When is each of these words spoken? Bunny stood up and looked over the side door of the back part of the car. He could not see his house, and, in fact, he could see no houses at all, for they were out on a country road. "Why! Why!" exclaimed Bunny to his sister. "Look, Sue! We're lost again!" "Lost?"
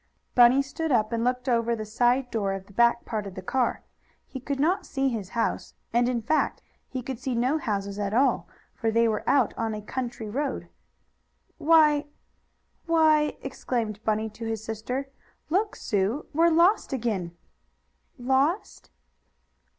Bunny 0.33 0.63
stood 0.63 0.91
up 0.91 1.11
and 1.13 1.23
looked 1.23 1.47
over 1.47 1.75
the 1.75 1.85
side 1.85 2.31
door 2.31 2.53
of 2.53 2.65
the 2.65 2.73
back 2.73 3.05
part 3.05 3.27
of 3.27 3.35
the 3.35 3.41
car. 3.43 3.83
He 4.25 4.39
could 4.39 4.59
not 4.59 4.83
see 4.83 5.09
his 5.09 5.29
house, 5.37 5.75
and, 5.93 6.09
in 6.09 6.23
fact, 6.23 6.63
he 6.87 7.03
could 7.03 7.19
see 7.19 7.35
no 7.35 7.59
houses 7.59 7.99
at 7.99 8.11
all, 8.11 8.47
for 8.73 8.89
they 8.89 9.07
were 9.07 9.23
out 9.29 9.53
on 9.57 9.75
a 9.75 9.81
country 9.83 10.27
road. 10.27 10.69
"Why! 11.59 12.07
Why!" 12.87 13.37
exclaimed 13.43 14.03
Bunny 14.03 14.27
to 14.31 14.45
his 14.47 14.63
sister. 14.63 15.11
"Look, 15.51 15.75
Sue! 15.75 16.25
We're 16.33 16.49
lost 16.49 16.93
again!" 16.93 17.37
"Lost?" 18.17 18.89